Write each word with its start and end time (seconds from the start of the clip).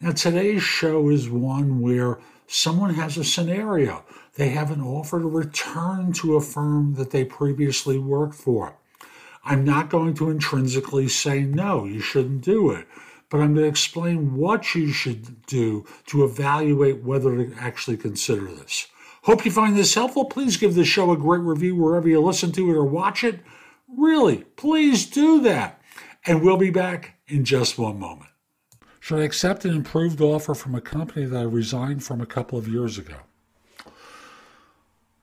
Now, 0.00 0.12
today's 0.12 0.62
show 0.62 1.10
is 1.10 1.28
one 1.28 1.80
where 1.80 2.18
someone 2.46 2.94
has 2.94 3.18
a 3.18 3.24
scenario. 3.24 4.02
They 4.36 4.48
have 4.50 4.70
an 4.70 4.80
offer 4.80 5.20
to 5.20 5.28
return 5.28 6.12
to 6.14 6.36
a 6.36 6.40
firm 6.40 6.94
that 6.94 7.10
they 7.10 7.24
previously 7.24 7.98
worked 7.98 8.34
for. 8.34 8.74
I'm 9.44 9.64
not 9.64 9.90
going 9.90 10.14
to 10.14 10.30
intrinsically 10.30 11.08
say, 11.08 11.42
no, 11.42 11.84
you 11.84 12.00
shouldn't 12.00 12.42
do 12.42 12.70
it, 12.70 12.86
but 13.28 13.40
I'm 13.40 13.54
going 13.54 13.64
to 13.64 13.70
explain 13.70 14.36
what 14.36 14.74
you 14.74 14.92
should 14.92 15.44
do 15.46 15.84
to 16.06 16.24
evaluate 16.24 17.02
whether 17.02 17.36
to 17.36 17.54
actually 17.58 17.98
consider 17.98 18.46
this. 18.46 18.86
Hope 19.22 19.44
you 19.44 19.50
find 19.50 19.76
this 19.76 19.94
helpful. 19.94 20.24
Please 20.24 20.56
give 20.56 20.74
the 20.74 20.84
show 20.84 21.10
a 21.10 21.16
great 21.16 21.42
review 21.42 21.76
wherever 21.76 22.08
you 22.08 22.20
listen 22.20 22.52
to 22.52 22.70
it 22.70 22.74
or 22.74 22.84
watch 22.84 23.22
it. 23.22 23.40
Really, 23.88 24.44
please 24.56 25.06
do 25.06 25.40
that. 25.42 25.80
And 26.26 26.42
we'll 26.42 26.56
be 26.56 26.70
back 26.70 27.16
in 27.28 27.44
just 27.44 27.78
one 27.78 27.98
moment. 27.98 28.30
Should 28.98 29.20
I 29.20 29.24
accept 29.24 29.64
an 29.64 29.74
improved 29.74 30.20
offer 30.20 30.54
from 30.54 30.74
a 30.74 30.80
company 30.80 31.26
that 31.26 31.38
I 31.38 31.42
resigned 31.42 32.04
from 32.04 32.20
a 32.20 32.26
couple 32.26 32.58
of 32.58 32.68
years 32.68 32.98
ago? 32.98 33.16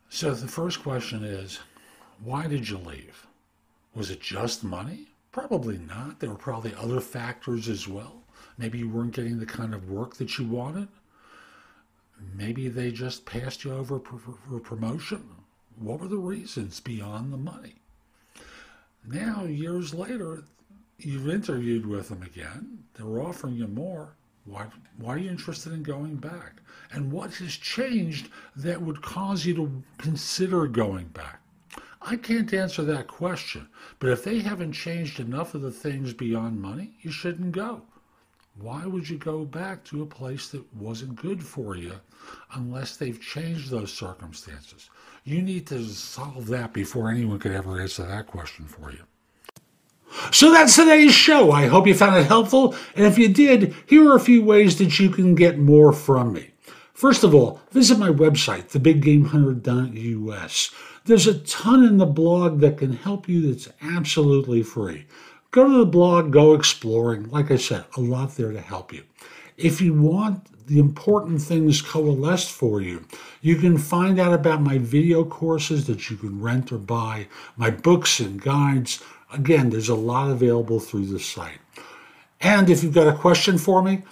So 0.10 0.34
the 0.34 0.48
first 0.48 0.82
question 0.82 1.24
is 1.24 1.60
why 2.24 2.48
did 2.48 2.70
you 2.70 2.78
leave? 2.78 3.28
Was 3.94 4.10
it 4.10 4.22
just 4.22 4.64
money? 4.64 5.08
Probably 5.32 5.78
not. 5.78 6.20
There 6.20 6.30
were 6.30 6.36
probably 6.36 6.74
other 6.76 7.00
factors 7.00 7.70
as 7.70 7.88
well. 7.88 8.24
Maybe 8.58 8.80
you 8.80 8.90
weren't 8.90 9.14
getting 9.14 9.40
the 9.40 9.46
kind 9.46 9.74
of 9.74 9.90
work 9.90 10.16
that 10.16 10.38
you 10.38 10.48
wanted. 10.48 10.88
Maybe 12.38 12.70
they 12.70 12.92
just 12.92 13.26
passed 13.26 13.64
you 13.64 13.74
over 13.74 14.00
for 14.00 14.60
promotion. 14.60 15.28
What 15.76 16.00
were 16.00 16.08
the 16.08 16.20
reasons 16.20 16.80
beyond 16.80 17.34
the 17.34 17.38
money? 17.38 17.82
Now, 19.08 19.46
years 19.46 19.92
later, 19.92 20.44
you've 21.00 21.28
interviewed 21.28 21.88
with 21.88 22.10
them 22.10 22.22
again. 22.22 22.84
They're 22.94 23.22
offering 23.22 23.56
you 23.56 23.68
more. 23.68 24.18
Why, 24.46 24.68
why 24.98 25.16
are 25.16 25.18
you 25.18 25.32
interested 25.32 25.74
in 25.74 25.82
going 25.82 26.18
back? 26.18 26.58
And 26.92 27.12
what 27.12 27.34
has 27.36 27.54
changed 27.54 28.30
that 28.56 28.84
would 28.84 29.02
cause 29.02 29.44
you 29.44 29.56
to 29.56 29.84
consider 29.98 30.68
going 30.68 31.08
back? 31.08 31.42
I 32.04 32.18
can't 32.18 32.54
answer 32.54 32.84
that 32.84 33.08
question, 33.08 33.68
but 33.98 34.12
if 34.12 34.24
they 34.24 34.40
haven't 34.40 34.74
changed 34.74 35.20
enough 35.20 35.56
of 35.56 35.64
the 35.64 35.72
things 35.72 36.14
beyond 36.14 36.62
money, 36.62 36.94
you 37.02 37.12
shouldn't 37.12 37.54
go 37.54 37.82
why 38.60 38.86
would 38.86 39.08
you 39.08 39.18
go 39.18 39.46
back 39.46 39.84
to 39.86 40.02
a 40.02 40.06
place 40.06 40.50
that 40.50 40.76
wasn't 40.76 41.16
good 41.16 41.44
for 41.44 41.76
you 41.76 41.94
unless 42.56 42.98
they've 42.98 43.22
changed 43.22 43.70
those 43.70 43.94
circumstances? 43.94 44.90
You 45.24 45.42
need 45.42 45.68
to 45.68 45.84
solve 45.86 46.48
that 46.48 46.74
before 46.74 47.12
anyone 47.12 47.40
could 47.40 47.52
ever 47.52 47.80
answer 47.80 48.06
that 48.06 48.28
question 48.28 48.66
for 48.66 48.92
you. 48.92 49.04
So 50.32 50.52
that's 50.52 50.76
today's 50.76 51.14
show. 51.14 51.52
I 51.52 51.68
hope 51.68 51.86
you 51.86 51.94
found 51.94 52.16
it 52.16 52.26
helpful. 52.26 52.76
And 52.96 53.06
if 53.06 53.18
you 53.18 53.28
did, 53.28 53.76
here 53.86 54.10
are 54.10 54.16
a 54.16 54.22
few 54.22 54.44
ways 54.44 54.78
that 54.80 55.00
you 55.00 55.10
can 55.10 55.36
get 55.36 55.60
more 55.60 55.94
from 55.94 56.34
me. 56.34 56.52
First 56.94 57.24
of 57.24 57.36
all, 57.36 57.62
visit 57.72 58.00
my 58.00 58.10
website, 58.10 58.72
thebiggamehunter.us. 58.72 60.72
There's 61.06 61.28
a 61.28 61.40
ton 61.40 61.84
in 61.84 61.98
the 61.98 62.08
blog 62.08 62.60
that 62.62 62.80
can 62.80 62.94
help 62.94 63.30
you 63.30 63.52
that's 63.52 63.70
absolutely 63.82 64.64
free 64.64 65.06
go 65.52 65.70
to 65.70 65.78
the 65.78 65.86
blog, 65.86 66.32
go 66.32 66.54
exploring. 66.54 67.30
Like 67.30 67.52
I 67.52 67.58
said, 67.58 67.86
a 67.96 68.02
lot 68.02 68.36
there 68.36 68.52
to 68.52 68.62
help 68.62 68.94
you. 68.94 69.04
If 69.58 69.82
you 69.82 69.94
want 69.94 70.68
the 70.68 70.80
important 70.80 71.42
things 71.42 71.82
coalesced 71.82 72.52
for 72.52 72.82
you, 72.82 73.06
you 73.42 73.56
can 73.56 73.78
find 73.78 74.20
out 74.20 74.34
about 74.34 74.62
my 74.62 74.78
video 74.78 75.24
courses 75.24 75.88
that 75.88 76.10
you 76.10 76.18
can 76.18 76.42
rent 76.42 76.72
or 76.72 76.78
buy, 76.78 77.28
my 77.56 77.70
books 77.70 78.20
and 78.20 78.42
guides. 78.42 79.02
Again, 79.34 79.70
there's 79.70 79.90
a 79.90 79.96
lot 79.96 80.30
available 80.30 80.80
through 80.80 81.08
the 81.08 81.20
site. 81.20 81.60
And 82.42 82.70
if 82.70 82.84
you've 82.84 82.94
got 82.94 83.08
a 83.08 83.18
question 83.18 83.58
for 83.58 83.82
me, 83.82 84.04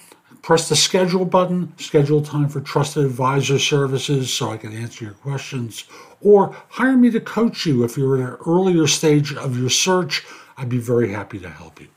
press 0.46 0.70
the 0.70 0.76
schedule 0.76 1.26
button, 1.26 1.74
schedule 1.80 2.22
time 2.22 2.48
for 2.48 2.62
trusted 2.62 3.04
advisor 3.04 3.58
services 3.58 4.32
so 4.32 4.52
I 4.52 4.58
can 4.58 4.72
answer 4.74 5.04
your 5.04 5.16
questions, 5.16 5.86
or 6.22 6.56
hire 6.70 6.96
me 6.96 7.10
to 7.10 7.20
coach 7.20 7.66
you 7.66 7.84
if 7.84 7.98
you're 7.98 8.22
at 8.22 8.30
an 8.30 8.38
earlier 8.46 8.86
stage 8.86 9.34
of 9.34 9.60
your 9.60 9.72
search 9.72 10.24
I'd 10.56 10.70
be 10.70 10.78
very 10.78 11.12
happy 11.12 11.40
to 11.40 11.50
help 11.50 11.82
you. 11.82 11.88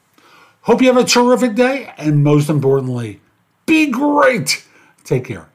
Hope 0.62 0.80
you 0.80 0.88
have 0.88 0.96
a 0.96 1.04
terrific 1.04 1.54
day, 1.54 1.92
and 1.98 2.24
most 2.24 2.48
importantly, 2.48 3.20
be 3.66 3.90
great. 3.90 4.64
Take 5.04 5.26
care. 5.26 5.48